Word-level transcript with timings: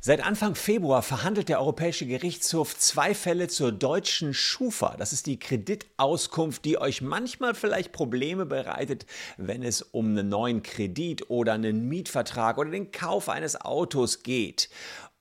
Seit 0.00 0.24
Anfang 0.24 0.54
Februar 0.54 1.02
verhandelt 1.02 1.48
der 1.48 1.58
Europäische 1.58 2.06
Gerichtshof 2.06 2.78
zwei 2.78 3.14
Fälle 3.14 3.48
zur 3.48 3.72
deutschen 3.72 4.34
Schufa. 4.34 4.94
Das 4.98 5.12
ist 5.12 5.26
die 5.26 5.38
Kreditauskunft, 5.38 6.64
die 6.64 6.78
euch 6.78 7.00
manchmal 7.00 7.54
vielleicht 7.54 7.92
Probleme 7.92 8.46
bereitet, 8.46 9.06
wenn 9.36 9.62
es 9.62 9.82
um 9.82 10.06
einen 10.06 10.28
neuen 10.28 10.62
Kredit 10.62 11.30
oder 11.30 11.54
einen 11.54 11.88
Mietvertrag 11.88 12.58
oder 12.58 12.70
den 12.70 12.92
Kauf 12.92 13.28
eines 13.28 13.60
Autos 13.60 14.22
geht. 14.22 14.68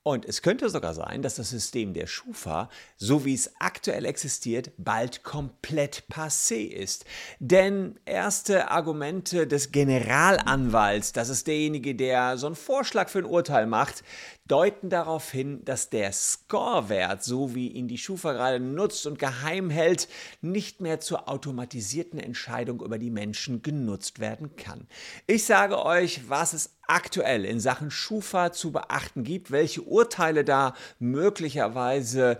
Und 0.08 0.26
es 0.26 0.44
könnte 0.44 0.70
sogar 0.70 0.94
sein, 0.94 1.24
dass 1.24 1.34
das 1.34 1.50
System 1.50 1.96
der 1.96 2.06
Schufa, 2.06 2.70
so 2.96 3.26
wie 3.26 3.34
es 3.34 3.56
aktuell 3.58 4.06
existiert, 4.06 4.72
bald 4.78 5.24
komplett 5.24 6.04
passé 6.12 6.68
ist. 6.68 7.06
Denn 7.40 8.00
erste 8.06 8.70
Argumente 8.70 9.48
des 9.48 9.72
Generalanwalts, 9.72 11.12
das 11.12 11.30
ist 11.30 11.48
derjenige, 11.48 11.96
der 11.96 12.38
so 12.38 12.46
einen 12.46 12.56
Vorschlag 12.56 13.10
für 13.10 13.18
ein 13.18 13.26
Urteil 13.26 13.66
macht, 13.66 14.04
deuten 14.48 14.92
darauf 14.92 15.32
hin, 15.32 15.66
dass 15.66 15.90
der 15.90 16.12
Score-Wert, 16.12 17.24
so 17.24 17.56
wie 17.56 17.70
ihn 17.70 17.88
die 17.88 17.98
Schufa 17.98 18.34
gerade 18.34 18.60
nutzt 18.60 19.08
und 19.08 19.18
geheim 19.18 19.72
hält, 19.72 20.08
nicht 20.42 20.82
mehr 20.82 21.00
zur 21.00 21.28
automatisierten 21.28 22.20
Entscheidung 22.20 22.82
über 22.82 23.00
die 23.00 23.10
Menschen 23.10 23.64
genutzt 23.64 24.20
werden 24.20 24.56
kann. 24.56 24.86
Ich 25.26 25.46
sage 25.46 25.84
euch, 25.84 26.30
was 26.30 26.54
es 26.54 26.76
aktuell 26.88 27.46
in 27.46 27.60
Sachen 27.60 27.92
Schufa 27.92 28.52
zu 28.52 28.72
beachten 28.72 29.24
gibt, 29.24 29.52
welche 29.52 29.82
Urteile 29.82 30.44
da 30.44 30.74
möglicherweise 31.00 32.38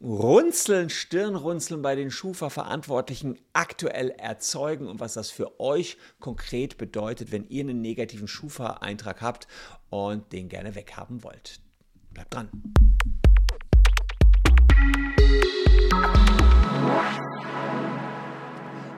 Runzeln, 0.00 0.90
Stirnrunzeln 0.90 1.80
bei 1.80 1.94
den 1.94 2.10
Schufa-Verantwortlichen 2.10 3.38
aktuell 3.54 4.10
erzeugen 4.10 4.86
und 4.86 5.00
was 5.00 5.14
das 5.14 5.30
für 5.30 5.58
euch 5.60 5.96
konkret 6.20 6.76
bedeutet, 6.76 7.32
wenn 7.32 7.48
ihr 7.48 7.62
einen 7.62 7.80
negativen 7.80 8.28
Schufa-Eintrag 8.28 9.22
habt 9.22 9.48
und 9.88 10.30
den 10.32 10.50
gerne 10.50 10.74
weghaben 10.74 11.22
wollt. 11.22 11.60
Bleibt 12.10 12.34
dran. 12.34 12.50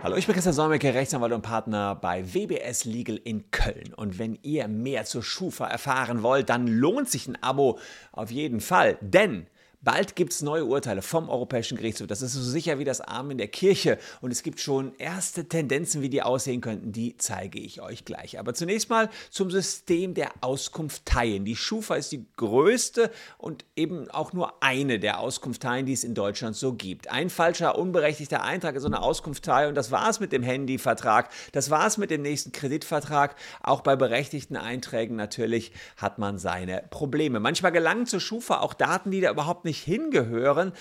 Hallo, 0.07 0.15
ich 0.15 0.27
bin 0.27 0.35
Christian 0.35 0.55
Solmecke, 0.55 0.95
Rechtsanwalt 0.95 1.33
und 1.33 1.43
Partner 1.43 1.97
bei 1.97 2.33
WBS 2.33 2.85
Legal 2.85 3.17
in 3.25 3.51
Köln. 3.51 3.93
Und 3.97 4.21
wenn 4.21 4.39
ihr 4.43 4.69
mehr 4.69 5.05
zur 5.05 5.25
Schufa 5.25 5.67
erfahren 5.67 6.23
wollt, 6.23 6.49
dann 6.49 6.69
lohnt 6.69 7.11
sich 7.11 7.27
ein 7.27 7.43
Abo 7.43 7.81
auf 8.13 8.31
jeden 8.31 8.61
Fall. 8.61 8.99
Denn 9.01 9.49
Bald 9.87 10.17
gibt 10.17 10.33
es 10.33 10.43
neue 10.43 10.65
Urteile 10.65 11.01
vom 11.01 11.29
Europäischen 11.29 11.77
Gerichtshof. 11.77 12.09
Das 12.09 12.21
ist 12.21 12.33
so 12.33 12.43
sicher 12.43 12.81
wie 12.81 12.85
das 12.85 13.01
Arm 13.01 13.31
in 13.31 13.39
der 13.39 13.47
Kirche. 13.47 13.99
Und 14.21 14.33
es 14.33 14.43
gibt 14.43 14.59
schon 14.59 14.93
erste 14.99 15.49
Tendenzen, 15.49 16.03
wie 16.03 16.09
die 16.09 16.23
aussehen 16.23 16.61
könnten. 16.61 16.91
Die 16.91 17.17
zeige 17.19 17.61
ich 17.61 17.81
euch 17.81 18.05
gleich. 18.05 18.41
Aber 18.41 18.53
zunächst 18.53 18.91
mal 18.91 19.09
zum 19.31 19.49
System 19.49 20.15
der 20.15 20.33
Auskunfteien. 20.41 21.45
Die 21.45 21.55
Schufa 21.55 21.95
ist 21.95 22.11
die 22.11 22.27
größte 22.37 23.13
und 23.39 23.65
eben 23.77 24.11
auch 24.11 24.33
nur 24.33 24.61
eine 24.61 24.99
der 24.99 25.21
Auskunfteien, 25.21 25.87
die 25.87 25.93
es 25.93 26.03
in 26.03 26.15
Deutschland 26.15 26.57
so 26.57 26.73
gibt. 26.73 27.09
Ein 27.13 27.31
falscher, 27.31 27.79
unberechtigter 27.79 28.43
Eintrag 28.43 28.75
in 28.75 28.81
so 28.81 28.89
eine 28.89 29.01
Auskunftei 29.01 29.69
und 29.69 29.77
das 29.77 29.93
war 29.93 30.11
es 30.11 30.19
mit 30.19 30.33
dem 30.33 30.43
Handyvertrag. 30.43 31.29
Das 31.53 31.71
war 31.71 31.87
es 31.87 31.97
mit 31.97 32.11
dem 32.11 32.23
nächsten 32.23 32.51
Kreditvertrag. 32.51 33.37
Auch 33.63 33.83
bei 33.83 33.95
berechtigten 33.95 34.57
Einträgen 34.57 35.15
natürlich 35.15 35.71
hat 35.97 36.19
man 36.19 36.39
seine 36.39 36.83
Probleme. 36.91 37.39
Manchmal 37.39 37.71
gelangen 37.71 38.07
zur 38.07 38.19
Schufa 38.19 38.59
auch 38.59 38.75
Daten, 38.75 39.13
die 39.13 39.21
da 39.21 39.31
überhaupt 39.31 39.65
nicht 39.65 39.76
nicht 39.77 39.85
hingehören, 39.85 40.73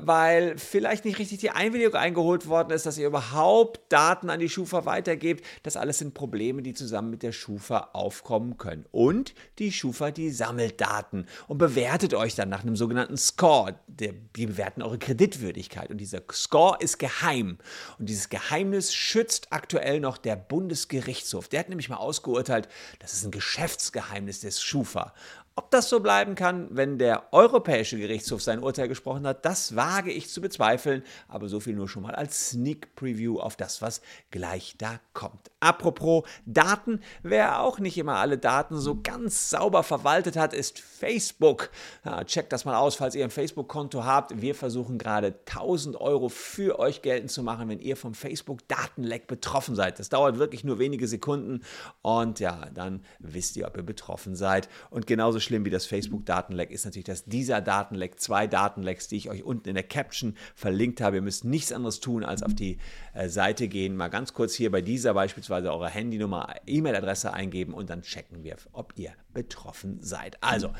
weil 0.00 0.56
vielleicht 0.58 1.04
nicht 1.04 1.18
richtig 1.18 1.38
die 1.38 1.50
Einwilligung 1.50 1.94
eingeholt 1.94 2.46
worden 2.46 2.70
ist, 2.70 2.86
dass 2.86 2.98
ihr 2.98 3.06
überhaupt 3.06 3.80
Daten 3.92 4.30
an 4.30 4.40
die 4.40 4.48
Schufa 4.48 4.86
weitergebt. 4.86 5.44
Das 5.62 5.76
alles 5.76 5.98
sind 5.98 6.14
Probleme, 6.14 6.62
die 6.62 6.74
zusammen 6.74 7.10
mit 7.10 7.22
der 7.22 7.32
Schufa 7.32 7.90
aufkommen 7.92 8.56
können. 8.56 8.86
Und 8.92 9.34
die 9.58 9.72
Schufa, 9.72 10.10
die 10.10 10.30
sammelt 10.30 10.80
Daten 10.80 11.26
und 11.48 11.58
bewertet 11.58 12.14
euch 12.14 12.34
dann 12.34 12.48
nach 12.48 12.62
einem 12.62 12.76
sogenannten 12.76 13.16
Score. 13.16 13.74
Die 13.88 14.46
bewerten 14.46 14.82
eure 14.82 14.98
Kreditwürdigkeit. 14.98 15.90
Und 15.90 15.98
dieser 15.98 16.22
Score 16.32 16.76
ist 16.80 16.98
geheim. 16.98 17.58
Und 17.98 18.08
dieses 18.08 18.28
Geheimnis 18.28 18.94
schützt 18.94 19.48
aktuell 19.50 20.00
noch 20.00 20.18
der 20.18 20.36
Bundesgerichtshof. 20.36 21.48
Der 21.48 21.60
hat 21.60 21.68
nämlich 21.68 21.88
mal 21.88 21.96
ausgeurteilt, 21.96 22.68
das 23.00 23.14
ist 23.14 23.24
ein 23.24 23.30
Geschäftsgeheimnis 23.30 24.40
des 24.40 24.62
Schufa. 24.62 25.12
Ob 25.56 25.70
das 25.70 25.88
so 25.88 26.00
bleiben 26.00 26.34
kann, 26.34 26.66
wenn 26.72 26.98
der 26.98 27.32
Europäische 27.32 27.96
Gerichtshof 27.96 28.42
sein 28.42 28.60
Urteil 28.60 28.88
gesprochen 28.88 29.24
hat, 29.24 29.44
das 29.44 29.76
wage 29.76 30.10
ich 30.10 30.28
zu 30.28 30.40
bezweifeln, 30.40 31.04
aber 31.28 31.48
so 31.48 31.60
viel 31.60 31.76
nur 31.76 31.88
schon 31.88 32.02
mal 32.02 32.16
als 32.16 32.50
Sneak 32.50 32.96
Preview 32.96 33.38
auf 33.38 33.54
das, 33.54 33.80
was 33.80 34.02
gleich 34.32 34.74
da 34.78 34.98
kommt. 35.12 35.52
Apropos 35.60 36.24
Daten, 36.44 37.00
wer 37.22 37.60
auch 37.60 37.78
nicht 37.78 37.96
immer 37.98 38.16
alle 38.16 38.36
Daten 38.36 38.78
so 38.78 39.00
ganz 39.00 39.48
sauber 39.48 39.84
verwaltet 39.84 40.36
hat, 40.36 40.54
ist 40.54 40.80
Facebook. 40.80 41.70
Ja, 42.04 42.24
checkt 42.24 42.52
das 42.52 42.64
mal 42.64 42.74
aus, 42.74 42.96
falls 42.96 43.14
ihr 43.14 43.22
ein 43.22 43.30
Facebook-Konto 43.30 44.04
habt. 44.04 44.40
Wir 44.42 44.56
versuchen 44.56 44.98
gerade 44.98 45.38
1000 45.46 46.00
Euro 46.00 46.30
für 46.30 46.80
euch 46.80 47.00
geltend 47.00 47.30
zu 47.30 47.44
machen, 47.44 47.68
wenn 47.68 47.78
ihr 47.78 47.96
vom 47.96 48.14
Facebook-Datenleck 48.14 49.28
betroffen 49.28 49.76
seid. 49.76 50.00
Das 50.00 50.08
dauert 50.08 50.36
wirklich 50.36 50.64
nur 50.64 50.80
wenige 50.80 51.06
Sekunden 51.06 51.62
und 52.02 52.40
ja, 52.40 52.66
dann 52.74 53.04
wisst 53.20 53.56
ihr, 53.56 53.68
ob 53.68 53.76
ihr 53.76 53.84
betroffen 53.84 54.34
seid. 54.34 54.68
Und 54.90 55.06
genauso 55.06 55.43
schlimm 55.44 55.64
wie 55.64 55.70
das 55.70 55.86
Facebook-Datenleck 55.86 56.70
ist 56.70 56.84
natürlich, 56.84 57.04
dass 57.04 57.24
dieser 57.24 57.60
Datenleck, 57.60 58.18
zwei 58.18 58.46
Datenlecks, 58.46 59.08
die 59.08 59.16
ich 59.16 59.30
euch 59.30 59.44
unten 59.44 59.68
in 59.68 59.74
der 59.74 59.84
Caption 59.84 60.36
verlinkt 60.54 61.00
habe, 61.00 61.16
ihr 61.16 61.22
müsst 61.22 61.44
nichts 61.44 61.72
anderes 61.72 62.00
tun, 62.00 62.24
als 62.24 62.42
auf 62.42 62.54
die 62.54 62.78
äh, 63.12 63.28
Seite 63.28 63.68
gehen, 63.68 63.96
mal 63.96 64.08
ganz 64.08 64.32
kurz 64.32 64.54
hier 64.54 64.70
bei 64.70 64.80
dieser 64.80 65.14
beispielsweise 65.14 65.72
eure 65.72 65.88
Handynummer, 65.88 66.54
E-Mail-Adresse 66.66 67.32
eingeben 67.32 67.74
und 67.74 67.90
dann 67.90 68.02
checken 68.02 68.42
wir, 68.42 68.56
ob 68.72 68.94
ihr 68.96 69.12
betroffen 69.32 69.98
seid. 70.00 70.42
Also, 70.42 70.70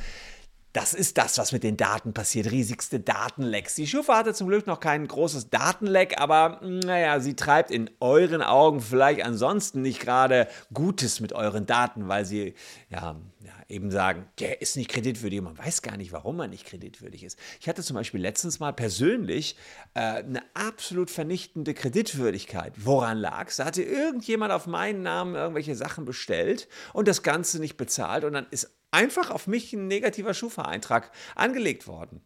das 0.74 0.92
ist 0.92 1.18
das, 1.18 1.38
was 1.38 1.52
mit 1.52 1.62
den 1.62 1.76
Daten 1.76 2.12
passiert. 2.12 2.50
Riesigste 2.50 2.98
Datenlecks. 2.98 3.76
Die 3.76 3.86
Schufa 3.86 4.16
hatte 4.16 4.34
zum 4.34 4.48
Glück 4.48 4.66
noch 4.66 4.80
kein 4.80 5.06
großes 5.06 5.48
Datenleck, 5.48 6.20
aber 6.20 6.60
naja, 6.62 7.20
sie 7.20 7.36
treibt 7.36 7.70
in 7.70 7.88
euren 8.00 8.42
Augen 8.42 8.80
vielleicht 8.80 9.24
ansonsten 9.24 9.82
nicht 9.82 10.00
gerade 10.00 10.48
Gutes 10.72 11.20
mit 11.20 11.32
euren 11.32 11.64
Daten, 11.64 12.08
weil 12.08 12.24
sie 12.24 12.54
ja, 12.90 13.14
ja 13.38 13.52
eben 13.68 13.92
sagen, 13.92 14.26
der 14.40 14.62
ist 14.62 14.76
nicht 14.76 14.90
kreditwürdig. 14.90 15.40
Man 15.42 15.56
weiß 15.56 15.80
gar 15.82 15.96
nicht, 15.96 16.10
warum 16.10 16.40
er 16.40 16.48
nicht 16.48 16.66
kreditwürdig 16.66 17.22
ist. 17.22 17.38
Ich 17.60 17.68
hatte 17.68 17.84
zum 17.84 17.94
Beispiel 17.94 18.20
letztens 18.20 18.58
mal 18.58 18.72
persönlich 18.72 19.56
äh, 19.94 20.00
eine 20.00 20.42
absolut 20.54 21.08
vernichtende 21.08 21.72
Kreditwürdigkeit. 21.72 22.72
Woran 22.78 23.18
lag 23.18 23.46
es? 23.46 23.56
Da 23.56 23.66
hatte 23.66 23.84
irgendjemand 23.84 24.50
auf 24.50 24.66
meinen 24.66 25.02
Namen 25.02 25.36
irgendwelche 25.36 25.76
Sachen 25.76 26.04
bestellt 26.04 26.66
und 26.92 27.06
das 27.06 27.22
Ganze 27.22 27.60
nicht 27.60 27.76
bezahlt 27.76 28.24
und 28.24 28.32
dann 28.32 28.48
ist 28.50 28.70
einfach 28.94 29.30
auf 29.30 29.46
mich 29.46 29.72
ein 29.72 29.88
negativer 29.88 30.32
Schufa-Eintrag 30.32 31.10
angelegt 31.34 31.86
worden. 31.86 32.22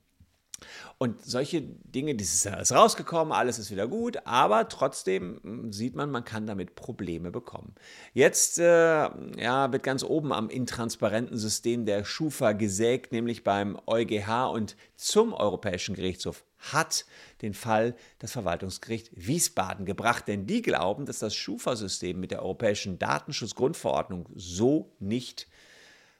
Und 0.98 1.24
solche 1.24 1.62
Dinge, 1.62 2.16
dieses 2.16 2.44
ist 2.44 2.72
rausgekommen, 2.72 3.32
alles 3.32 3.60
ist 3.60 3.70
wieder 3.70 3.86
gut, 3.86 4.18
aber 4.24 4.68
trotzdem 4.68 5.40
hm, 5.42 5.72
sieht 5.72 5.94
man, 5.94 6.10
man 6.10 6.24
kann 6.24 6.46
damit 6.46 6.74
Probleme 6.74 7.30
bekommen. 7.30 7.74
Jetzt 8.12 8.58
äh, 8.58 8.64
ja, 8.64 9.72
wird 9.72 9.84
ganz 9.84 10.02
oben 10.02 10.32
am 10.32 10.50
intransparenten 10.50 11.38
System 11.38 11.86
der 11.86 12.04
Schufa 12.04 12.52
gesägt, 12.52 13.12
nämlich 13.12 13.44
beim 13.44 13.78
EuGH 13.86 14.50
und 14.52 14.76
zum 14.96 15.32
Europäischen 15.32 15.94
Gerichtshof 15.94 16.44
hat 16.58 17.06
den 17.42 17.54
Fall 17.54 17.94
das 18.18 18.32
Verwaltungsgericht 18.32 19.10
Wiesbaden 19.14 19.86
gebracht, 19.86 20.26
denn 20.26 20.48
die 20.48 20.62
glauben, 20.62 21.06
dass 21.06 21.20
das 21.20 21.36
Schufa-System 21.36 22.18
mit 22.18 22.32
der 22.32 22.42
Europäischen 22.42 22.98
Datenschutzgrundverordnung 22.98 24.28
so 24.34 24.90
nicht 24.98 25.46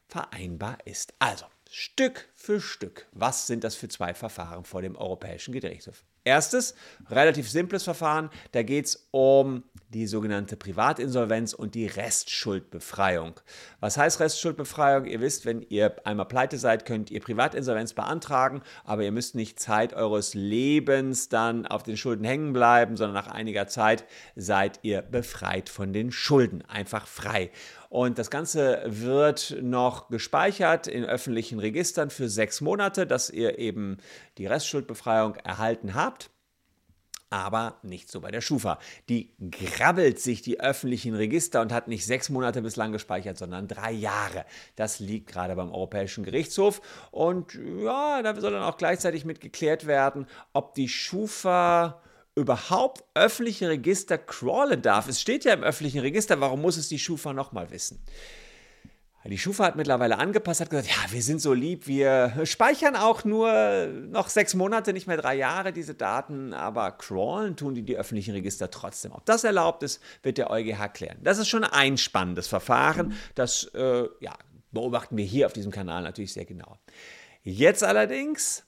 vereinbar 0.08 0.78
ist. 0.84 1.14
Also, 1.18 1.46
Stück 1.70 2.28
für 2.34 2.60
Stück. 2.60 3.06
Was 3.12 3.46
sind 3.46 3.62
das 3.62 3.74
für 3.74 3.88
zwei 3.88 4.14
Verfahren 4.14 4.64
vor 4.64 4.82
dem 4.82 4.96
Europäischen 4.96 5.52
Gerichtshof? 5.52 6.04
Erstes, 6.24 6.74
relativ 7.10 7.48
simples 7.48 7.84
Verfahren, 7.84 8.30
da 8.52 8.62
geht 8.62 8.86
es 8.86 9.08
um 9.10 9.64
die 9.88 10.06
sogenannte 10.06 10.56
Privatinsolvenz 10.56 11.54
und 11.54 11.74
die 11.74 11.86
Restschuldbefreiung. 11.86 13.40
Was 13.80 13.96
heißt 13.96 14.20
Restschuldbefreiung? 14.20 15.06
Ihr 15.06 15.20
wisst, 15.20 15.46
wenn 15.46 15.62
ihr 15.62 15.96
einmal 16.06 16.26
pleite 16.26 16.58
seid, 16.58 16.84
könnt 16.84 17.10
ihr 17.10 17.20
Privatinsolvenz 17.20 17.94
beantragen, 17.94 18.62
aber 18.84 19.04
ihr 19.04 19.12
müsst 19.12 19.34
nicht 19.34 19.58
Zeit 19.58 19.94
eures 19.94 20.34
Lebens 20.34 21.28
dann 21.30 21.66
auf 21.66 21.82
den 21.82 21.96
Schulden 21.96 22.24
hängen 22.24 22.52
bleiben, 22.52 22.96
sondern 22.96 23.14
nach 23.14 23.32
einiger 23.32 23.66
Zeit 23.66 24.04
seid 24.36 24.80
ihr 24.82 25.00
befreit 25.00 25.68
von 25.70 25.92
den 25.92 26.12
Schulden, 26.12 26.62
einfach 26.66 27.06
frei. 27.06 27.50
Und 27.88 28.18
das 28.18 28.30
Ganze 28.30 28.82
wird 28.84 29.56
noch 29.62 30.08
gespeichert 30.08 30.86
in 30.86 31.04
öffentlichen 31.04 31.58
Registern 31.58 32.10
für 32.10 32.28
sechs 32.28 32.60
Monate, 32.60 33.06
dass 33.06 33.30
ihr 33.30 33.58
eben 33.58 33.96
die 34.36 34.46
Restschuldbefreiung 34.46 35.36
erhalten 35.36 35.94
habt 35.94 36.30
aber 37.30 37.76
nicht 37.82 38.10
so 38.10 38.20
bei 38.20 38.30
der 38.30 38.40
Schufa. 38.40 38.78
Die 39.08 39.30
grabbelt 39.50 40.20
sich 40.20 40.42
die 40.42 40.60
öffentlichen 40.60 41.14
Register 41.14 41.60
und 41.60 41.72
hat 41.72 41.88
nicht 41.88 42.06
sechs 42.06 42.28
Monate 42.28 42.62
bislang 42.62 42.92
gespeichert, 42.92 43.38
sondern 43.38 43.68
drei 43.68 43.92
Jahre. 43.92 44.44
Das 44.76 44.98
liegt 45.00 45.28
gerade 45.28 45.54
beim 45.56 45.72
Europäischen 45.72 46.24
Gerichtshof. 46.24 46.80
Und 47.10 47.54
ja, 47.54 48.22
da 48.22 48.38
soll 48.40 48.52
dann 48.52 48.62
auch 48.62 48.78
gleichzeitig 48.78 49.24
mit 49.24 49.40
geklärt 49.40 49.86
werden, 49.86 50.26
ob 50.52 50.74
die 50.74 50.88
Schufa 50.88 52.00
überhaupt 52.34 53.04
öffentliche 53.14 53.68
Register 53.68 54.16
crawlen 54.16 54.80
darf. 54.80 55.08
Es 55.08 55.20
steht 55.20 55.44
ja 55.44 55.52
im 55.52 55.64
öffentlichen 55.64 56.00
Register, 56.00 56.40
warum 56.40 56.62
muss 56.62 56.76
es 56.76 56.88
die 56.88 56.98
Schufa 56.98 57.32
nochmal 57.32 57.70
wissen? 57.70 58.00
Die 59.24 59.36
Schufa 59.36 59.64
hat 59.64 59.76
mittlerweile 59.76 60.18
angepasst, 60.18 60.60
hat 60.60 60.70
gesagt, 60.70 60.88
ja, 60.88 61.12
wir 61.12 61.22
sind 61.22 61.40
so 61.40 61.52
lieb, 61.52 61.86
wir 61.86 62.32
speichern 62.44 62.96
auch 62.96 63.24
nur 63.24 63.86
noch 63.88 64.28
sechs 64.28 64.54
Monate, 64.54 64.92
nicht 64.92 65.06
mehr 65.06 65.16
drei 65.16 65.34
Jahre 65.34 65.72
diese 65.72 65.94
Daten, 65.94 66.54
aber 66.54 66.92
crawlen 66.92 67.56
tun 67.56 67.74
die 67.74 67.82
die 67.82 67.96
öffentlichen 67.96 68.32
Register 68.32 68.70
trotzdem. 68.70 69.12
Ob 69.12 69.26
das 69.26 69.44
erlaubt 69.44 69.82
ist, 69.82 70.00
wird 70.22 70.38
der 70.38 70.50
EuGH 70.50 70.92
klären. 70.94 71.18
Das 71.22 71.38
ist 71.38 71.48
schon 71.48 71.64
ein 71.64 71.98
spannendes 71.98 72.46
Verfahren, 72.46 73.12
das 73.34 73.64
äh, 73.74 74.04
ja, 74.20 74.34
beobachten 74.70 75.16
wir 75.16 75.24
hier 75.24 75.46
auf 75.46 75.52
diesem 75.52 75.72
Kanal 75.72 76.02
natürlich 76.02 76.32
sehr 76.32 76.44
genau. 76.44 76.78
Jetzt 77.42 77.82
allerdings 77.82 78.64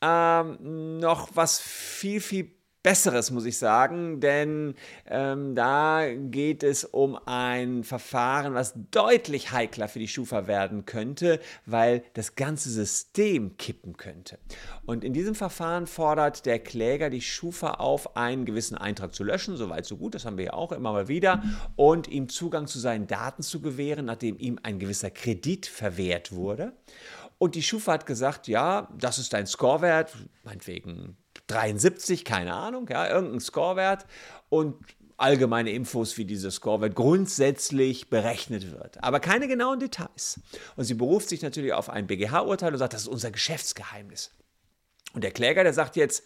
ähm, 0.00 0.98
noch 0.98 1.30
was 1.34 1.60
viel, 1.60 2.20
viel 2.20 2.52
Besseres, 2.84 3.30
muss 3.30 3.46
ich 3.46 3.56
sagen, 3.56 4.20
denn 4.20 4.74
ähm, 5.08 5.54
da 5.54 6.06
geht 6.14 6.62
es 6.62 6.84
um 6.84 7.18
ein 7.24 7.82
Verfahren, 7.82 8.52
was 8.52 8.74
deutlich 8.90 9.52
heikler 9.52 9.88
für 9.88 9.98
die 9.98 10.06
Schufa 10.06 10.46
werden 10.46 10.84
könnte, 10.84 11.40
weil 11.64 12.04
das 12.12 12.34
ganze 12.34 12.68
System 12.68 13.56
kippen 13.56 13.96
könnte. 13.96 14.38
Und 14.84 15.02
in 15.02 15.14
diesem 15.14 15.34
Verfahren 15.34 15.86
fordert 15.86 16.44
der 16.44 16.58
Kläger 16.58 17.08
die 17.08 17.22
Schufa 17.22 17.70
auf, 17.70 18.18
einen 18.18 18.44
gewissen 18.44 18.76
Eintrag 18.76 19.14
zu 19.14 19.24
löschen, 19.24 19.56
soweit 19.56 19.86
so 19.86 19.96
gut, 19.96 20.14
das 20.14 20.26
haben 20.26 20.36
wir 20.36 20.44
ja 20.44 20.52
auch 20.52 20.70
immer 20.70 20.92
mal 20.92 21.08
wieder, 21.08 21.42
und 21.76 22.06
ihm 22.08 22.28
Zugang 22.28 22.66
zu 22.66 22.78
seinen 22.78 23.06
Daten 23.06 23.42
zu 23.42 23.62
gewähren, 23.62 24.04
nachdem 24.04 24.38
ihm 24.38 24.60
ein 24.62 24.78
gewisser 24.78 25.10
Kredit 25.10 25.64
verwehrt 25.64 26.32
wurde. 26.32 26.74
Und 27.38 27.54
die 27.54 27.62
Schufa 27.62 27.94
hat 27.94 28.04
gesagt, 28.04 28.46
ja, 28.46 28.88
das 28.98 29.18
ist 29.18 29.32
dein 29.32 29.46
Scorewert, 29.46 30.14
meinetwegen 30.44 31.16
73, 31.46 32.24
keine 32.24 32.54
Ahnung, 32.54 32.88
ja, 32.88 33.08
irgendein 33.08 33.40
Scorewert 33.40 34.06
und 34.48 34.76
allgemeine 35.16 35.70
Infos, 35.70 36.18
wie 36.18 36.24
dieser 36.24 36.50
Scorewert 36.50 36.94
grundsätzlich 36.94 38.10
berechnet 38.10 38.72
wird, 38.72 39.02
aber 39.02 39.20
keine 39.20 39.46
genauen 39.48 39.78
Details. 39.78 40.40
Und 40.76 40.84
sie 40.84 40.94
beruft 40.94 41.28
sich 41.28 41.42
natürlich 41.42 41.72
auf 41.72 41.88
ein 41.88 42.06
BGH-Urteil 42.06 42.72
und 42.72 42.78
sagt, 42.78 42.94
das 42.94 43.02
ist 43.02 43.08
unser 43.08 43.30
Geschäftsgeheimnis. 43.30 44.30
Und 45.12 45.22
der 45.22 45.30
Kläger, 45.30 45.62
der 45.62 45.72
sagt 45.72 45.96
jetzt, 45.96 46.24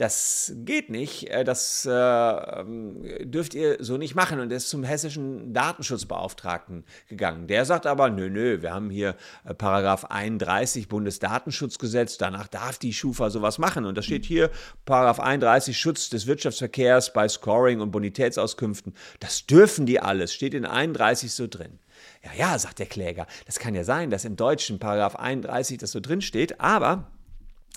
das 0.00 0.52
geht 0.56 0.88
nicht, 0.88 1.28
äh, 1.28 1.44
das 1.44 1.84
äh, 1.84 1.90
ähm, 1.90 3.04
dürft 3.30 3.52
ihr 3.52 3.76
so 3.80 3.98
nicht 3.98 4.14
machen. 4.14 4.40
Und 4.40 4.50
er 4.50 4.56
ist 4.56 4.70
zum 4.70 4.82
hessischen 4.82 5.52
Datenschutzbeauftragten 5.52 6.84
gegangen. 7.08 7.46
Der 7.46 7.66
sagt 7.66 7.86
aber, 7.86 8.08
nö, 8.08 8.30
nö, 8.30 8.62
wir 8.62 8.72
haben 8.72 8.88
hier 8.88 9.14
äh, 9.44 9.52
Paragraph 9.52 10.06
31 10.06 10.88
Bundesdatenschutzgesetz, 10.88 12.16
danach 12.16 12.48
darf 12.48 12.78
die 12.78 12.94
Schufa 12.94 13.28
sowas 13.28 13.58
machen. 13.58 13.84
Und 13.84 13.98
da 13.98 14.02
steht 14.02 14.24
hier 14.24 14.50
Paragraph 14.86 15.20
31 15.20 15.78
Schutz 15.78 16.08
des 16.08 16.26
Wirtschaftsverkehrs 16.26 17.12
bei 17.12 17.28
Scoring 17.28 17.80
und 17.80 17.90
Bonitätsauskünften. 17.90 18.94
Das 19.18 19.44
dürfen 19.44 19.84
die 19.84 20.00
alles, 20.00 20.32
steht 20.32 20.54
in 20.54 20.64
31 20.64 21.32
so 21.34 21.46
drin. 21.46 21.78
Ja, 22.24 22.30
ja, 22.32 22.58
sagt 22.58 22.78
der 22.78 22.86
Kläger, 22.86 23.26
das 23.44 23.58
kann 23.58 23.74
ja 23.74 23.84
sein, 23.84 24.08
dass 24.08 24.24
im 24.24 24.36
deutschen 24.36 24.78
Paragraph 24.78 25.16
31 25.16 25.76
das 25.76 25.92
so 25.92 26.00
drin 26.00 26.22
steht, 26.22 26.58
aber 26.58 27.10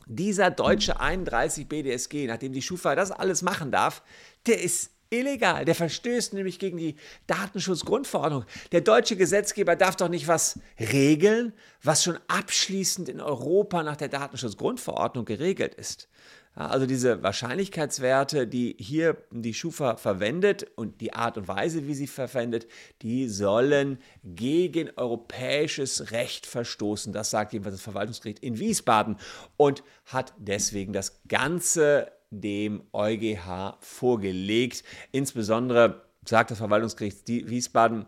dieser 0.05 0.51
deutsche 0.51 0.99
31 0.99 1.67
BDSG, 1.67 2.27
nachdem 2.27 2.53
die 2.53 2.61
Schufa 2.61 2.95
das 2.95 3.11
alles 3.11 3.41
machen 3.41 3.71
darf, 3.71 4.03
der 4.47 4.61
ist 4.61 4.91
illegal. 5.09 5.65
Der 5.65 5.75
verstößt 5.75 6.33
nämlich 6.33 6.59
gegen 6.59 6.77
die 6.77 6.95
Datenschutzgrundverordnung. 7.27 8.45
Der 8.71 8.81
deutsche 8.81 9.15
Gesetzgeber 9.15 9.75
darf 9.75 9.95
doch 9.95 10.09
nicht 10.09 10.27
was 10.27 10.59
regeln, 10.79 11.53
was 11.81 12.03
schon 12.03 12.19
abschließend 12.27 13.09
in 13.09 13.21
Europa 13.21 13.83
nach 13.83 13.95
der 13.95 14.09
Datenschutzgrundverordnung 14.09 15.25
geregelt 15.25 15.75
ist. 15.75 16.09
Also 16.55 16.85
diese 16.85 17.23
Wahrscheinlichkeitswerte, 17.23 18.45
die 18.45 18.75
hier 18.79 19.17
die 19.31 19.55
Schufa 19.55 19.97
verwendet 19.97 20.67
und 20.75 21.01
die 21.01 21.13
Art 21.13 21.37
und 21.37 21.47
Weise, 21.47 21.87
wie 21.87 21.95
sie 21.95 22.05
verwendet, 22.05 22.67
die 23.01 23.27
sollen 23.27 23.97
gegen 24.23 24.91
europäisches 24.95 26.11
Recht 26.11 26.45
verstoßen. 26.45 27.11
Das 27.11 27.31
sagt 27.31 27.53
jedenfalls 27.53 27.77
das 27.77 27.83
Verwaltungsgericht 27.83 28.39
in 28.39 28.59
Wiesbaden 28.59 29.17
und 29.57 29.83
hat 30.05 30.33
deswegen 30.37 30.93
das 30.93 31.21
Ganze 31.27 32.11
dem 32.29 32.83
EuGH 32.93 33.77
vorgelegt. 33.79 34.83
Insbesondere 35.11 36.05
sagt 36.25 36.51
das 36.51 36.59
Verwaltungsgericht 36.59 37.27
Wiesbaden, 37.27 38.05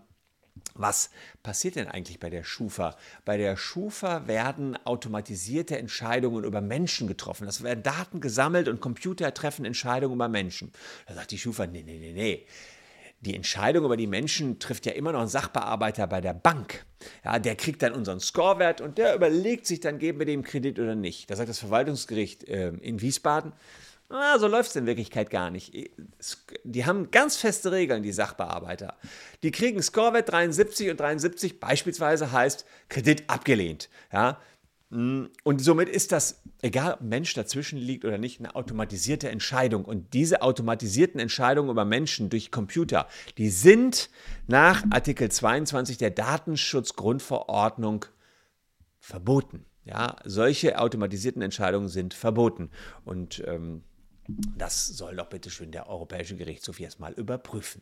was 0.75 1.09
passiert 1.41 1.77
denn 1.77 1.87
eigentlich 1.87 2.19
bei 2.19 2.29
der 2.29 2.43
Schufa? 2.43 2.95
Bei 3.23 3.37
der 3.37 3.55
Schufa 3.55 4.27
werden 4.27 4.77
automatisierte 4.85 5.77
Entscheidungen 5.77 6.43
über 6.43 6.61
Menschen 6.61 7.07
getroffen. 7.07 7.47
Es 7.47 7.63
werden 7.63 7.81
Daten 7.81 8.19
gesammelt 8.19 8.67
und 8.67 8.81
Computer 8.81 9.33
treffen 9.33 9.65
Entscheidungen 9.65 10.15
über 10.15 10.27
Menschen. 10.27 10.71
Da 11.07 11.15
sagt 11.15 11.31
die 11.31 11.37
Schufa, 11.37 11.65
nee, 11.65 11.83
nee, 11.83 11.97
nee, 11.97 12.13
nee. 12.13 12.45
Die 13.21 13.35
Entscheidung 13.35 13.85
über 13.85 13.97
die 13.97 14.05
Menschen 14.05 14.59
trifft 14.59 14.85
ja 14.85 14.91
immer 14.91 15.13
noch 15.13 15.21
ein 15.21 15.27
Sachbearbeiter 15.27 16.05
bei 16.05 16.21
der 16.21 16.33
Bank. 16.33 16.85
Ja, 17.23 17.39
der 17.39 17.55
kriegt 17.55 17.81
dann 17.81 17.93
unseren 17.93 18.19
Scorewert 18.19 18.81
und 18.81 18.97
der 18.97 19.15
überlegt 19.15 19.65
sich 19.65 19.79
dann, 19.79 19.97
geben 19.97 20.19
wir 20.19 20.25
dem 20.25 20.43
Kredit 20.43 20.77
oder 20.77 20.95
nicht. 20.95 21.29
Da 21.31 21.35
sagt 21.35 21.49
das 21.49 21.59
Verwaltungsgericht 21.59 22.43
äh, 22.43 22.69
in 22.81 23.01
Wiesbaden, 23.01 23.53
Ah, 24.09 24.37
so 24.37 24.47
läuft 24.47 24.69
es 24.69 24.75
in 24.75 24.85
Wirklichkeit 24.85 25.31
gar 25.31 25.49
nicht. 25.49 25.73
Die 26.63 26.85
haben 26.85 27.09
ganz 27.09 27.37
feste 27.37 27.71
Regeln, 27.71 28.03
die 28.03 28.11
Sachbearbeiter. 28.11 28.97
Die 29.41 29.51
kriegen 29.51 29.81
Scorewert 29.81 30.31
73 30.31 30.91
und 30.91 30.99
73 30.99 31.59
beispielsweise 31.59 32.31
heißt 32.31 32.65
Kredit 32.87 33.23
abgelehnt. 33.27 33.89
Ja? 34.13 34.39
Mm, 34.91 35.25
und 35.43 35.59
somit 35.59 35.89
ist 35.89 36.11
das, 36.11 36.43
egal 36.61 36.93
ob 36.93 37.01
ein 37.01 37.09
Mensch 37.09 37.33
dazwischen 37.33 37.79
liegt 37.79 38.05
oder 38.05 38.19
nicht, 38.19 38.39
eine 38.39 38.55
automatisierte 38.55 39.29
Entscheidung. 39.29 39.85
Und 39.85 40.13
diese 40.13 40.43
automatisierten 40.43 41.19
Entscheidungen 41.19 41.71
über 41.71 41.83
Menschen 41.83 42.29
durch 42.29 42.51
Computer, 42.51 43.07
die 43.39 43.49
sind 43.49 44.11
nach 44.45 44.83
Artikel 44.91 45.31
22 45.31 45.97
der 45.97 46.11
Datenschutzgrundverordnung 46.11 48.05
verboten. 48.99 49.65
Ja, 49.83 50.15
solche 50.25 50.79
automatisierten 50.79 51.41
Entscheidungen 51.41 51.89
sind 51.89 52.13
verboten. 52.13 52.69
Und 53.03 53.43
ähm, 53.45 53.83
das 54.27 54.87
soll 54.87 55.15
doch 55.15 55.27
bitte 55.27 55.49
schön 55.49 55.71
der 55.71 55.89
Europäische 55.89 56.35
Gerichtshof 56.35 56.79
jetzt 56.79 56.99
mal 56.99 57.13
überprüfen. 57.13 57.81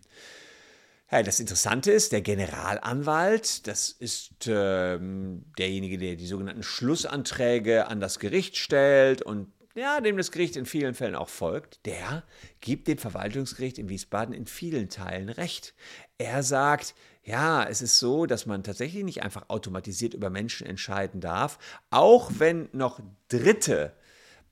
Ja, 1.12 1.22
das 1.22 1.40
Interessante 1.40 1.92
ist, 1.92 2.12
der 2.12 2.22
Generalanwalt, 2.22 3.68
das 3.68 3.90
ist 3.90 4.48
ähm, 4.48 5.46
derjenige, 5.58 5.98
der 5.98 6.16
die 6.16 6.26
sogenannten 6.26 6.64
Schlussanträge 6.64 7.88
an 7.88 8.00
das 8.00 8.20
Gericht 8.20 8.58
stellt 8.58 9.22
und 9.22 9.52
ja, 9.76 10.02
dem 10.02 10.18
das 10.18 10.32
Gericht 10.32 10.56
in 10.56 10.66
vielen 10.66 10.94
Fällen 10.94 11.16
auch 11.16 11.30
folgt, 11.30 11.86
der 11.86 12.24
gibt 12.62 12.88
dem 12.88 12.98
Verwaltungsgericht 12.98 13.80
in 13.80 13.90
Wiesbaden 13.90 14.34
in 14.34 14.46
vielen 14.46 14.90
Teilen 14.90 15.30
recht. 15.30 15.74
Er 16.18 16.44
sagt, 16.44 16.94
ja, 17.24 17.64
es 17.64 17.82
ist 17.82 18.00
so, 18.00 18.26
dass 18.26 18.46
man 18.46 18.64
tatsächlich 18.64 19.04
nicht 19.04 19.24
einfach 19.24 19.50
automatisiert 19.50 20.14
über 20.14 20.30
Menschen 20.30 20.68
entscheiden 20.68 21.22
darf, 21.22 21.58
auch 21.90 22.32
wenn 22.38 22.70
noch 22.72 23.00
Dritte 23.30 23.94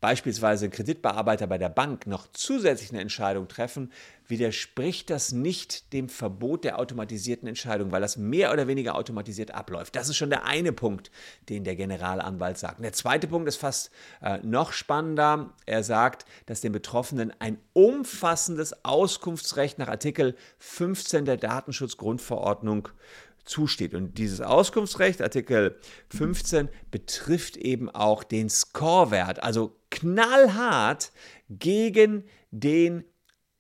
beispielsweise 0.02 0.66
ein 0.66 0.72
Kreditbearbeiter 0.72 1.48
bei 1.48 1.60
der 1.60 1.70
Bank 1.70 2.08
noch 2.08 2.28
zusätzlich 2.34 2.90
eine 2.90 3.02
Entscheidung 3.02 3.48
treffen, 3.48 3.92
widerspricht 4.28 5.10
das 5.10 5.32
nicht 5.32 5.94
dem 5.94 6.10
Verbot 6.10 6.64
der 6.64 6.80
automatisierten 6.80 7.48
Entscheidung, 7.48 7.92
weil 7.92 8.02
das 8.02 8.18
mehr 8.18 8.52
oder 8.52 8.68
weniger 8.68 8.96
automatisiert 8.96 9.54
abläuft. 9.54 9.96
Das 9.96 10.10
ist 10.10 10.18
schon 10.18 10.32
der 10.32 10.46
eine 10.46 10.74
Punkt, 10.74 11.12
den 11.50 11.64
der 11.64 11.76
Generalanwalt 11.76 12.58
sagt. 12.58 12.80
Und 12.80 12.84
der 12.84 12.94
zweite 12.94 13.28
Punkt 13.28 13.48
ist 13.48 13.58
fast 13.58 13.92
äh, 14.22 14.40
noch 14.40 14.74
spannender. 14.74 15.54
Er 15.66 15.84
sagt, 15.84 16.26
dass 16.48 16.62
den 16.62 16.72
Betroffenen 16.72 17.32
ein 17.40 17.60
umfassendes 17.74 18.84
Auskunftsrecht 18.84 19.78
nach 19.78 19.88
Artikel 19.88 20.36
15 20.58 21.26
der 21.26 21.38
Datenschutzgrundverordnung 21.38 22.90
zusteht. 23.46 23.94
Und 23.94 24.18
dieses 24.18 24.42
Auskunftsrecht, 24.42 25.22
Artikel 25.22 25.78
15, 26.10 26.70
betrifft 26.90 27.58
eben 27.58 27.90
auch 27.90 28.24
den 28.24 28.50
Scorewert, 28.50 29.44
also 29.44 29.76
knallhart 29.92 31.12
gegen 31.50 32.24
den 32.50 33.06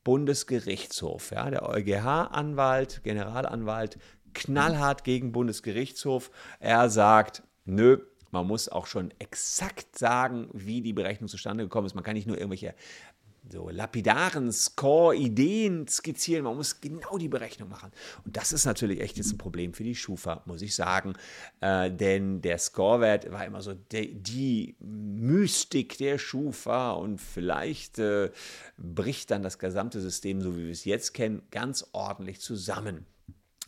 Bundesgerichtshof. 0.03 1.31
Ja, 1.31 1.49
der 1.51 1.69
EuGH-Anwalt, 1.69 3.03
Generalanwalt, 3.03 3.99
knallhart 4.33 5.03
gegen 5.03 5.31
Bundesgerichtshof. 5.31 6.31
Er 6.59 6.89
sagt, 6.89 7.43
nö, 7.65 7.99
man 8.31 8.47
muss 8.47 8.69
auch 8.69 8.87
schon 8.87 9.13
exakt 9.19 9.97
sagen, 9.97 10.49
wie 10.53 10.81
die 10.81 10.93
Berechnung 10.93 11.27
zustande 11.27 11.65
gekommen 11.65 11.85
ist. 11.85 11.95
Man 11.95 12.03
kann 12.03 12.15
nicht 12.15 12.27
nur 12.27 12.37
irgendwelche 12.37 12.73
so 13.49 13.69
lapidaren 13.69 14.51
Score-Ideen 14.51 15.87
skizzieren. 15.87 16.43
Man 16.43 16.55
muss 16.55 16.79
genau 16.79 17.17
die 17.17 17.27
Berechnung 17.27 17.69
machen. 17.69 17.91
Und 18.23 18.37
das 18.37 18.53
ist 18.53 18.65
natürlich 18.65 19.01
echt 19.01 19.17
jetzt 19.17 19.33
ein 19.33 19.37
Problem 19.37 19.73
für 19.73 19.83
die 19.83 19.95
Schufa, 19.95 20.41
muss 20.45 20.61
ich 20.61 20.75
sagen. 20.75 21.13
Äh, 21.59 21.91
denn 21.91 22.41
der 22.41 22.57
Scorewert 22.57 23.31
war 23.31 23.45
immer 23.45 23.61
so 23.61 23.73
de, 23.73 24.13
die 24.13 24.75
Mystik 24.79 25.97
der 25.97 26.17
Schufa 26.17 26.91
und 26.91 27.19
vielleicht 27.19 27.99
äh, 27.99 28.31
bricht 28.77 29.31
dann 29.31 29.43
das 29.43 29.59
gesamte 29.59 30.01
System, 30.01 30.41
so 30.41 30.55
wie 30.55 30.65
wir 30.65 30.71
es 30.71 30.85
jetzt 30.85 31.13
kennen, 31.13 31.41
ganz 31.51 31.87
ordentlich 31.93 32.39
zusammen. 32.39 33.05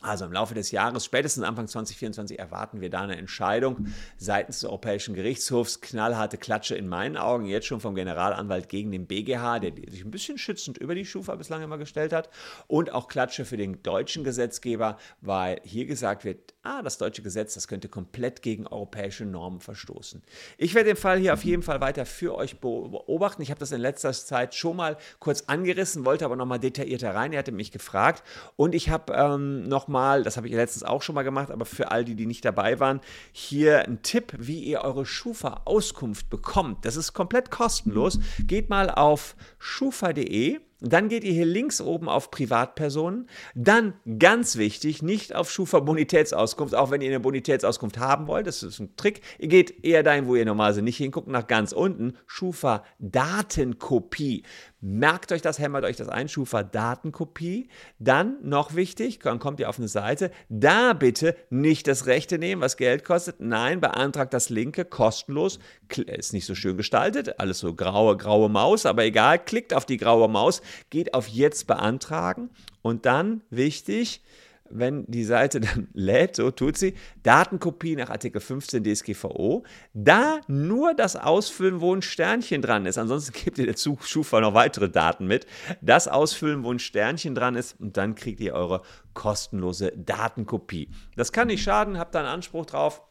Also 0.04 0.26
im 0.26 0.32
Laufe 0.32 0.54
des 0.54 0.70
Jahres, 0.70 1.04
spätestens 1.04 1.44
Anfang 1.44 1.66
2024, 1.66 2.38
erwarten 2.38 2.82
wir 2.82 2.90
da 2.90 3.00
eine 3.00 3.16
Entscheidung 3.16 3.86
seitens 4.18 4.60
des 4.60 4.68
Europäischen 4.68 5.14
Gerichtshofs. 5.14 5.80
Knallharte 5.80 6.36
Klatsche 6.36 6.76
in 6.76 6.88
meinen 6.88 7.16
Augen, 7.16 7.46
jetzt 7.46 7.66
schon 7.66 7.80
vom 7.80 7.94
Generalanwalt 7.94 8.68
gegen 8.68 8.92
den 8.92 9.06
BGH, 9.06 9.60
der 9.60 9.72
sich 9.90 10.04
ein 10.04 10.10
bisschen 10.10 10.36
schützend 10.36 10.76
über 10.76 10.94
die 10.94 11.06
Schufa 11.06 11.34
bislang 11.36 11.62
immer 11.62 11.78
gestellt 11.78 12.12
hat. 12.12 12.28
Und 12.66 12.92
auch 12.92 13.08
Klatsche 13.08 13.46
für 13.46 13.56
den 13.56 13.82
deutschen 13.82 14.24
Gesetzgeber, 14.24 14.98
weil 15.22 15.60
hier 15.64 15.86
gesagt 15.86 16.24
wird, 16.24 16.54
ah, 16.64 16.82
das 16.82 16.98
deutsche 16.98 17.22
Gesetz, 17.22 17.54
das 17.54 17.68
könnte 17.68 17.88
komplett 17.88 18.42
gegen 18.42 18.66
europäische 18.66 19.24
Normen 19.24 19.60
verstoßen. 19.60 20.22
Ich 20.58 20.74
werde 20.74 20.90
den 20.90 20.96
Fall 20.96 21.18
hier 21.18 21.34
auf 21.34 21.44
jeden 21.44 21.62
Fall 21.62 21.80
weiter 21.80 22.06
für 22.06 22.34
euch 22.34 22.58
beobachten. 22.60 23.42
Ich 23.42 23.50
habe 23.50 23.60
das 23.60 23.72
in 23.72 23.80
letzter 23.80 24.12
Zeit 24.12 24.54
schon 24.54 24.76
mal 24.76 24.96
kurz 25.18 25.44
angerissen, 25.46 26.04
wollte 26.04 26.24
aber 26.24 26.36
nochmal 26.36 26.58
detaillierter 26.58 27.14
rein. 27.14 27.32
Er 27.32 27.40
hatte 27.40 27.52
mich 27.52 27.70
gefragt 27.70 28.22
und 28.56 28.74
ich 28.74 28.88
habe 28.88 29.12
ähm, 29.12 29.68
nochmal, 29.68 29.93
das 29.94 30.36
habe 30.36 30.48
ich 30.48 30.54
letztens 30.54 30.82
auch 30.82 31.02
schon 31.02 31.14
mal 31.14 31.22
gemacht, 31.22 31.50
aber 31.50 31.64
für 31.64 31.90
all 31.90 32.04
die, 32.04 32.14
die 32.14 32.26
nicht 32.26 32.44
dabei 32.44 32.80
waren, 32.80 33.00
hier 33.32 33.84
einen 33.84 34.02
Tipp, 34.02 34.34
wie 34.38 34.60
ihr 34.60 34.82
eure 34.82 35.06
Schufa-Auskunft 35.06 36.30
bekommt. 36.30 36.84
Das 36.84 36.96
ist 36.96 37.12
komplett 37.12 37.50
kostenlos. 37.50 38.18
Geht 38.46 38.68
mal 38.68 38.90
auf 38.90 39.36
schufa.de 39.58 40.60
dann 40.86 41.08
geht 41.08 41.24
ihr 41.24 41.32
hier 41.32 41.46
links 41.46 41.80
oben 41.80 42.10
auf 42.10 42.30
Privatpersonen. 42.30 43.26
Dann, 43.54 43.94
ganz 44.18 44.56
wichtig, 44.56 45.02
nicht 45.02 45.34
auf 45.34 45.50
Schufa-Bonitätsauskunft, 45.50 46.74
auch 46.74 46.90
wenn 46.90 47.00
ihr 47.00 47.08
eine 47.08 47.20
Bonitätsauskunft 47.20 47.96
haben 47.98 48.26
wollt. 48.26 48.46
Das 48.46 48.62
ist 48.62 48.80
ein 48.80 48.94
Trick. 48.96 49.22
Ihr 49.38 49.48
geht 49.48 49.82
eher 49.84 50.02
dahin, 50.02 50.26
wo 50.26 50.36
ihr 50.36 50.44
normalerweise 50.44 50.82
nicht 50.82 50.98
hinguckt, 50.98 51.28
nach 51.28 51.46
ganz 51.46 51.72
unten. 51.72 52.18
Schufa-Datenkopie. 52.26 54.42
Merkt 54.86 55.32
euch 55.32 55.40
das, 55.40 55.58
hämmert 55.58 55.84
euch 55.84 55.96
das 55.96 56.10
ein, 56.10 56.28
Schufa-Datenkopie. 56.28 57.68
Dann, 57.98 58.36
noch 58.42 58.74
wichtig, 58.74 59.18
dann 59.18 59.38
kommt 59.38 59.58
ihr 59.58 59.70
auf 59.70 59.78
eine 59.78 59.88
Seite. 59.88 60.30
Da 60.50 60.92
bitte 60.92 61.36
nicht 61.48 61.86
das 61.86 62.04
rechte 62.04 62.36
nehmen, 62.36 62.60
was 62.60 62.76
Geld 62.76 63.02
kostet. 63.02 63.40
Nein, 63.40 63.80
beantragt 63.80 64.34
das 64.34 64.50
linke 64.50 64.84
kostenlos. 64.84 65.58
Ist 65.88 66.34
nicht 66.34 66.44
so 66.44 66.54
schön 66.54 66.76
gestaltet, 66.76 67.40
alles 67.40 67.60
so 67.60 67.72
graue, 67.72 68.18
graue 68.18 68.50
Maus, 68.50 68.84
aber 68.84 69.04
egal. 69.04 69.38
Klickt 69.38 69.72
auf 69.72 69.86
die 69.86 69.96
graue 69.96 70.28
Maus 70.28 70.60
geht 70.90 71.14
auf 71.14 71.28
Jetzt 71.28 71.66
beantragen 71.66 72.50
und 72.82 73.06
dann, 73.06 73.40
wichtig, 73.48 74.22
wenn 74.70 75.04
die 75.06 75.24
Seite 75.24 75.60
dann 75.60 75.88
lädt, 75.94 76.36
so 76.36 76.50
tut 76.50 76.76
sie, 76.76 76.94
Datenkopie 77.22 77.96
nach 77.96 78.10
Artikel 78.10 78.40
15 78.40 78.82
DSGVO, 78.84 79.64
da 79.92 80.40
nur 80.48 80.94
das 80.94 81.16
Ausfüllen, 81.16 81.80
wo 81.80 81.94
ein 81.94 82.02
Sternchen 82.02 82.62
dran 82.62 82.86
ist. 82.86 82.98
Ansonsten 82.98 83.32
gebt 83.44 83.58
ihr 83.58 83.66
der 83.66 83.76
Schufa 83.76 84.40
noch 84.40 84.54
weitere 84.54 84.88
Daten 84.88 85.26
mit. 85.26 85.46
Das 85.80 86.08
Ausfüllen, 86.08 86.64
wo 86.64 86.72
ein 86.72 86.78
Sternchen 86.78 87.34
dran 87.34 87.54
ist 87.54 87.80
und 87.80 87.96
dann 87.96 88.14
kriegt 88.14 88.40
ihr 88.40 88.54
eure 88.54 88.82
kostenlose 89.12 89.92
Datenkopie. 89.96 90.90
Das 91.16 91.32
kann 91.32 91.48
nicht 91.48 91.62
schaden, 91.62 91.98
habt 91.98 92.14
da 92.14 92.20
einen 92.20 92.28
Anspruch 92.28 92.66
drauf. 92.66 93.02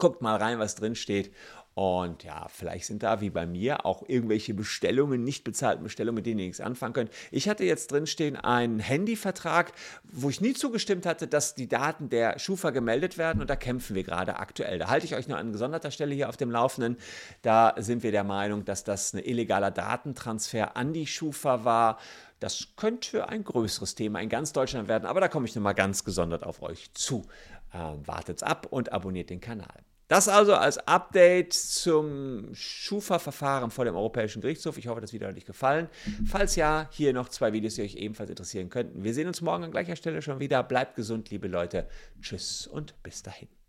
Guckt 0.00 0.22
mal 0.22 0.36
rein, 0.36 0.58
was 0.58 0.74
drin 0.74 0.96
steht 0.96 1.30
und 1.74 2.24
ja, 2.24 2.46
vielleicht 2.48 2.86
sind 2.86 3.02
da 3.02 3.20
wie 3.20 3.30
bei 3.30 3.46
mir 3.46 3.86
auch 3.86 4.02
irgendwelche 4.06 4.54
Bestellungen, 4.54 5.22
nicht 5.22 5.44
bezahlten 5.44 5.84
Bestellungen, 5.84 6.16
mit 6.16 6.26
denen 6.26 6.40
ihr 6.40 6.46
nichts 6.46 6.60
anfangen 6.60 6.92
könnt. 6.92 7.10
Ich 7.30 7.48
hatte 7.48 7.64
jetzt 7.64 7.92
drinstehen 7.92 8.36
einen 8.36 8.80
Handyvertrag, 8.80 9.72
wo 10.02 10.28
ich 10.28 10.40
nie 10.40 10.52
zugestimmt 10.52 11.06
hatte, 11.06 11.28
dass 11.28 11.54
die 11.54 11.68
Daten 11.68 12.10
der 12.10 12.38
Schufa 12.38 12.68
gemeldet 12.68 13.18
werden 13.18 13.40
und 13.40 13.48
da 13.48 13.56
kämpfen 13.56 13.94
wir 13.94 14.02
gerade 14.02 14.36
aktuell. 14.36 14.78
Da 14.78 14.88
halte 14.88 15.06
ich 15.06 15.14
euch 15.14 15.28
nur 15.28 15.38
an 15.38 15.52
gesonderter 15.52 15.90
Stelle 15.90 16.14
hier 16.14 16.28
auf 16.28 16.36
dem 16.36 16.50
Laufenden. 16.50 16.98
Da 17.42 17.74
sind 17.78 18.02
wir 18.02 18.10
der 18.10 18.24
Meinung, 18.24 18.64
dass 18.64 18.82
das 18.82 19.14
ein 19.14 19.24
illegaler 19.24 19.70
Datentransfer 19.70 20.76
an 20.76 20.92
die 20.92 21.06
Schufa 21.06 21.64
war. 21.64 21.98
Das 22.40 22.68
könnte 22.76 23.28
ein 23.28 23.44
größeres 23.44 23.94
Thema 23.94 24.20
in 24.20 24.28
ganz 24.28 24.52
Deutschland 24.52 24.88
werden, 24.88 25.06
aber 25.06 25.20
da 25.20 25.28
komme 25.28 25.46
ich 25.46 25.54
nochmal 25.54 25.74
ganz 25.74 26.04
gesondert 26.04 26.42
auf 26.42 26.62
euch 26.62 26.92
zu. 26.94 27.26
Ähm, 27.72 28.06
wartet's 28.06 28.42
ab 28.42 28.66
und 28.68 28.92
abonniert 28.92 29.30
den 29.30 29.40
Kanal. 29.40 29.84
Das 30.10 30.26
also 30.26 30.56
als 30.56 30.76
Update 30.88 31.52
zum 31.52 32.52
Schufa-Verfahren 32.52 33.70
vor 33.70 33.84
dem 33.84 33.94
Europäischen 33.94 34.42
Gerichtshof. 34.42 34.76
Ich 34.76 34.88
hoffe, 34.88 35.00
das 35.00 35.12
Video 35.12 35.28
hat 35.28 35.36
euch 35.36 35.44
gefallen. 35.44 35.88
Falls 36.26 36.56
ja, 36.56 36.88
hier 36.90 37.12
noch 37.12 37.28
zwei 37.28 37.52
Videos, 37.52 37.76
die 37.76 37.82
euch 37.82 37.94
ebenfalls 37.94 38.28
interessieren 38.28 38.70
könnten. 38.70 39.04
Wir 39.04 39.14
sehen 39.14 39.28
uns 39.28 39.40
morgen 39.40 39.62
an 39.62 39.70
gleicher 39.70 39.94
Stelle 39.94 40.20
schon 40.20 40.40
wieder. 40.40 40.64
Bleibt 40.64 40.96
gesund, 40.96 41.30
liebe 41.30 41.46
Leute. 41.46 41.86
Tschüss 42.20 42.66
und 42.66 43.00
bis 43.04 43.22
dahin. 43.22 43.59